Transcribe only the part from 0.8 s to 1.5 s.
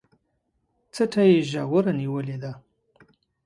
څټه يې